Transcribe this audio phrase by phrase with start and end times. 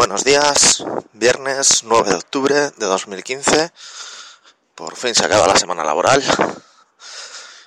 [0.00, 3.70] Buenos días, viernes 9 de octubre de 2015.
[4.74, 6.24] Por fin se acaba la semana laboral.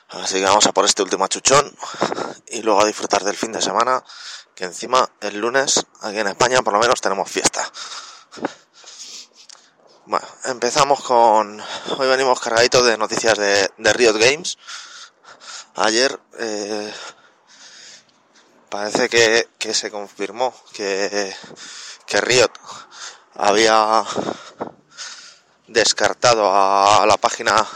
[0.09, 1.77] Así que vamos a por este último achuchón
[2.47, 4.03] y luego a disfrutar del fin de semana,
[4.55, 7.71] que encima el lunes aquí en España por lo menos tenemos fiesta.
[10.07, 11.61] Bueno, empezamos con...
[11.99, 14.57] Hoy venimos cargaditos de noticias de, Riot Games.
[15.75, 16.91] Ayer eh,
[18.69, 21.31] parece que, que se confirmó que
[22.13, 22.51] que Riot
[23.33, 24.03] había
[25.67, 27.67] descartado a la página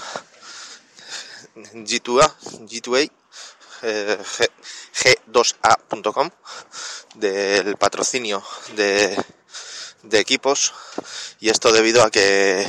[1.55, 2.35] G2A,
[2.69, 3.09] G2A,
[4.93, 6.29] G2A.com
[7.15, 8.43] del patrocinio
[8.75, 9.17] de,
[10.11, 10.71] equipos.
[11.39, 12.63] Y esto debido a que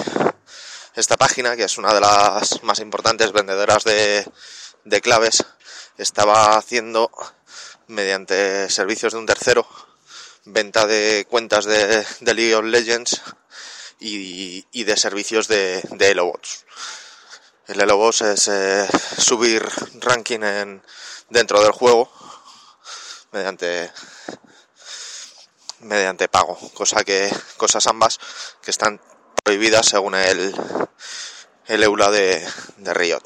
[0.95, 4.27] esta página, que es una de las más importantes vendedoras de,
[4.85, 5.45] de claves,
[5.99, 7.11] estaba haciendo
[7.89, 9.69] mediante servicios de un tercero
[10.49, 13.21] venta de cuentas de, League of Legends
[14.01, 16.65] y, de servicios de, de Elobots.
[17.67, 19.63] El Elobots es eh, subir
[20.01, 20.83] ranking en,
[21.29, 22.11] dentro del juego
[23.33, 23.93] mediante
[25.81, 28.19] mediante pago, cosa que cosas ambas
[28.63, 29.01] que están
[29.45, 30.55] prohibidas según el
[31.67, 33.23] el EULA de, de Riot.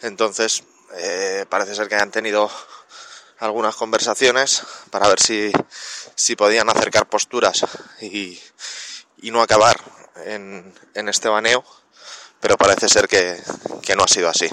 [0.00, 2.50] Entonces eh, parece ser que han tenido
[3.44, 5.52] algunas conversaciones para ver si,
[6.14, 7.66] si podían acercar posturas
[8.00, 8.40] y,
[9.18, 9.76] y no acabar
[10.24, 11.62] en, en, este baneo,
[12.40, 13.38] pero parece ser que,
[13.82, 14.48] que no ha sido así.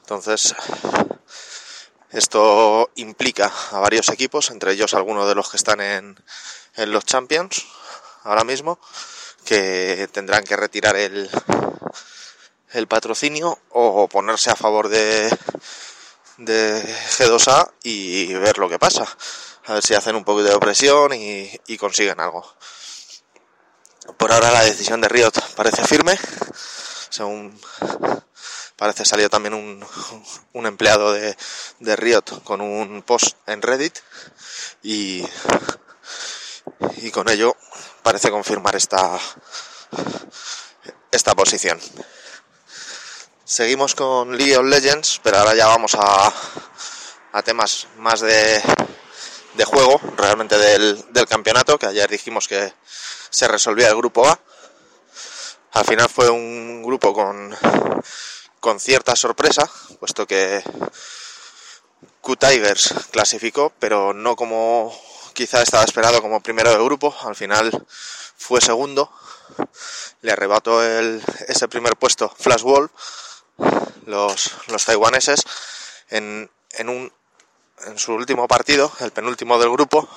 [0.00, 0.54] Entonces,
[2.10, 6.22] esto implica a varios equipos, entre ellos algunos de los que están en,
[6.74, 7.66] en los Champions
[8.24, 8.78] ahora mismo,
[9.46, 11.30] que tendrán que retirar el,
[12.72, 15.30] el patrocinio o ponerse a favor de,
[16.38, 16.82] de
[17.18, 19.06] G2A y ver lo que pasa.
[19.66, 22.46] A ver si hacen un poquito de presión y, consiguen algo.
[24.16, 26.18] Por ahora la decisión de Riot parece firme.
[27.10, 27.58] Según
[28.76, 29.84] parece salió también un,
[30.52, 31.36] un empleado de,
[31.80, 33.98] de, Riot con un post en Reddit
[34.82, 35.26] y,
[36.98, 37.56] y con ello
[38.02, 39.18] parece confirmar esta,
[41.10, 41.80] esta posición.
[43.48, 46.34] Seguimos con League of Legends, pero ahora ya vamos a,
[47.30, 48.60] a temas más de,
[49.54, 52.72] de juego, realmente del, del, campeonato, que ayer dijimos que
[53.30, 54.40] se resolvía el grupo A.
[55.74, 57.56] Al final fue un grupo con,
[58.58, 59.70] con cierta sorpresa,
[60.00, 60.64] puesto que
[62.22, 64.92] Q-Tigers clasificó, pero no como
[65.34, 67.70] quizá estaba esperado como primero de grupo, al final
[68.36, 69.08] fue segundo,
[70.22, 72.90] le arrebató el, ese primer puesto Flash Wolf
[74.06, 75.42] los, los taiwaneses
[76.10, 77.12] en, en, un,
[77.86, 80.08] en su último partido, el penúltimo del grupo,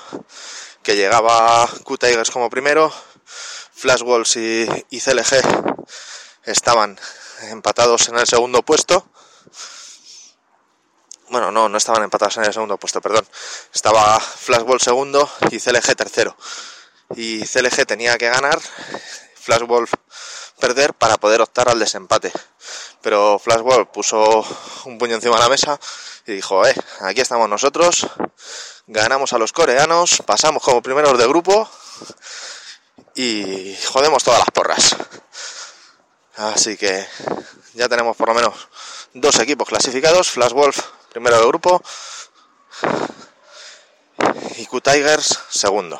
[0.83, 2.93] que llegaba Q-Tigers como primero,
[3.73, 5.41] Flash Wolves y, y CLG
[6.43, 6.99] estaban
[7.43, 9.05] empatados en el segundo puesto.
[11.29, 13.25] Bueno, no, no estaban empatados en el segundo puesto, perdón.
[13.73, 16.35] Estaba Flash Wolf segundo y CLG tercero.
[17.15, 18.59] Y CLG tenía que ganar,
[19.35, 19.93] Flash Wolf
[20.59, 22.31] perder para poder optar al desempate.
[23.01, 24.45] Pero Flashball puso
[24.85, 25.79] un puño encima de la mesa
[26.27, 28.07] y dijo, eh, aquí estamos nosotros,
[28.87, 31.69] ganamos a los coreanos, pasamos como primeros de grupo
[33.15, 34.95] y jodemos todas las porras.
[36.35, 37.05] Así que
[37.73, 38.67] ya tenemos por lo menos
[39.13, 41.81] dos equipos clasificados, Flash Wolf primero de grupo
[44.57, 45.99] y Q Tigers segundo.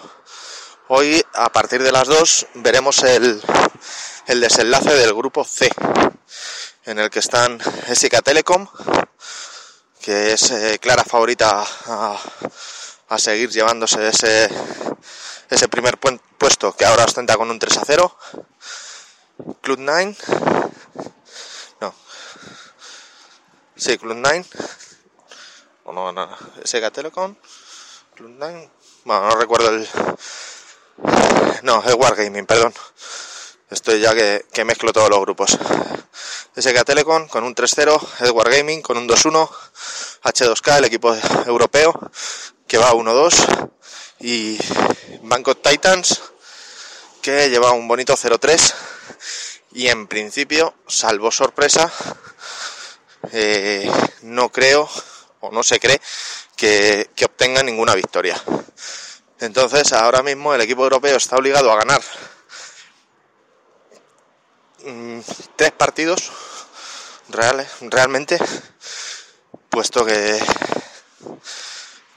[0.88, 3.42] Hoy a partir de las dos veremos el,
[4.28, 5.70] el desenlace del grupo C,
[6.86, 8.68] en el que están SK Telecom,
[10.02, 14.50] que es eh, clara favorita a, seguir llevándose ese,
[15.50, 15.98] ese primer
[16.38, 18.18] puesto que ahora ostenta con un 3 a 0.
[19.62, 20.18] Club 9,
[21.82, 21.96] no,
[23.76, 24.46] sí, Club 9,
[25.86, 27.36] o no, no, SK Telecom,
[28.16, 28.72] Club 9,
[29.06, 29.88] bueno, no recuerdo el,
[31.64, 32.74] no, es Wargaming, perdón.
[33.70, 35.52] Estoy ya que, mezclo todos los grupos.
[36.56, 39.48] SK Telecom con un 3-0, Edward Gaming con un 2-1,
[40.24, 41.94] H2K, el equipo europeo,
[42.68, 43.70] que va 1-2,
[44.22, 44.58] y
[45.22, 46.20] Bangkok Titans,
[47.22, 48.74] que lleva un bonito 0-3,
[49.74, 51.94] y en principio, salvo sorpresa,
[53.32, 53.90] eh,
[54.24, 54.90] no creo,
[55.42, 56.02] o no se cree,
[56.56, 58.42] que, que obtenga ninguna victoria.
[59.40, 62.02] Entonces, ahora mismo el equipo europeo está obligado a ganar
[64.84, 65.20] Mm,
[65.58, 66.32] tres partidos
[67.28, 68.40] reales, realmente,
[69.70, 70.40] puesto que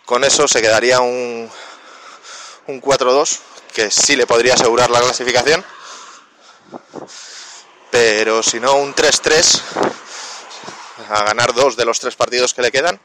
[0.04, 1.50] con eso se quedaría un,
[2.68, 3.38] un 4-2,
[3.74, 5.64] que sí le podría asegurar la clasificación.
[7.90, 9.60] Pero si no, un 3-3
[11.10, 13.00] a ganar dos de los tres partidos que le quedan,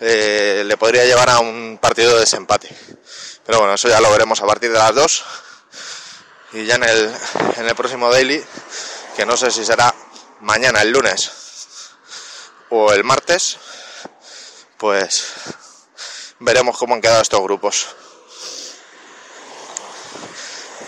[0.00, 2.68] eh, le podría llevar a un partido de desempate.
[3.46, 5.24] Pero bueno, eso ya lo veremos a partir de las dos.
[6.52, 7.14] Y ya en el,
[7.56, 8.44] en el próximo daily,
[9.16, 9.94] que no sé si será
[10.40, 11.30] mañana, el lunes
[12.70, 13.56] o el martes,
[14.76, 15.26] pues
[16.40, 17.86] veremos cómo han quedado estos grupos.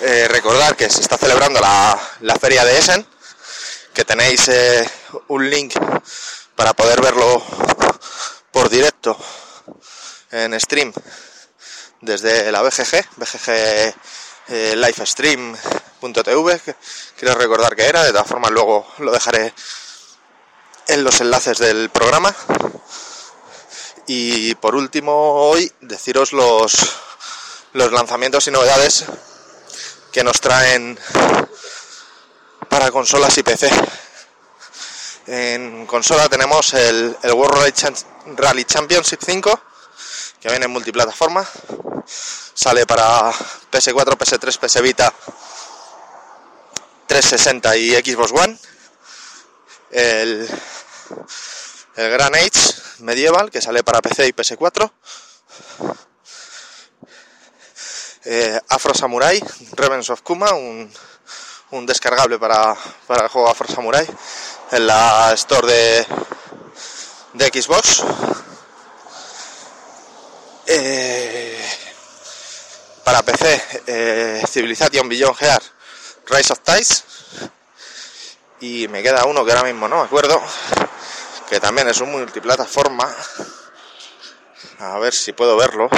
[0.01, 3.07] Eh, recordar que se está celebrando la, la feria de Essen,
[3.95, 4.91] que tenéis eh,
[5.29, 5.75] un link
[6.57, 7.41] para poder verlo
[8.51, 9.17] por directo
[10.33, 10.93] en stream
[12.01, 13.95] desde la BGG, BGG
[14.49, 16.61] eh, livestream.tv,
[17.19, 19.53] quiero recordar que era, de todas formas luego lo dejaré
[20.89, 22.35] en los enlaces del programa.
[24.07, 26.73] Y por último, hoy deciros los,
[27.73, 29.05] los lanzamientos y novedades
[30.11, 30.99] que nos traen
[32.69, 33.71] para consolas y PC.
[35.27, 37.73] En consola tenemos el, World
[38.37, 39.61] Rally Championship 5,
[40.41, 41.47] que viene en multiplataforma.
[42.55, 43.33] Sale para
[43.71, 45.13] PS4, PS3, PS Vita,
[47.07, 48.59] 360 y Xbox One.
[49.91, 50.49] El,
[51.97, 52.51] el Grand Age
[53.01, 54.91] Medieval, que sale para PC y PS4.
[58.25, 60.93] Eh, Afro Samurai, Revenge of Kuma, un,
[61.73, 62.77] un descargable para,
[63.07, 64.07] para, el juego Afro Samurai
[64.71, 66.07] en la store de,
[67.33, 68.05] de Xbox.
[70.67, 71.82] Eh,
[73.13, 75.63] para PC, eh, Civilization Beyond Gear,
[76.29, 77.05] Rise of Ties.
[78.61, 80.41] Y me queda uno que ahora mismo no me acuerdo,
[81.51, 83.15] que también es un multiplataforma.
[84.79, 85.91] A ver si puedo verlo.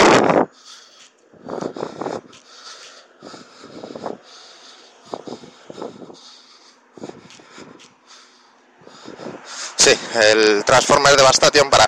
[9.77, 11.87] Sí, el Transformers Devastation para,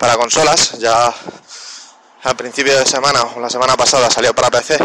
[0.00, 0.76] para consolas.
[0.80, 1.14] Ya
[2.26, 4.76] a principio de semana o la semana pasada salió para PC,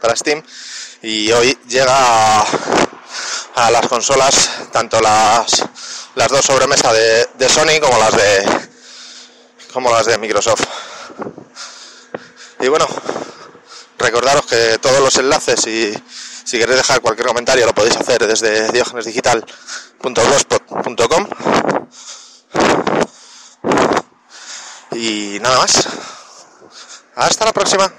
[0.00, 0.40] para Steam.
[1.02, 2.46] Y hoy llega a,
[3.70, 5.64] las consolas, tanto las,
[6.14, 8.46] las dos sobremesa de, de Sony como las de
[9.72, 10.62] como las de Microsoft.
[12.60, 12.86] Y bueno,
[13.98, 15.92] recordaros que todos los enlaces y
[16.44, 21.28] si queréis dejar cualquier comentario lo podéis hacer desde diogenesdigital.blogspot.com
[24.92, 25.88] y nada más.
[27.16, 27.92] Hasta la próxima.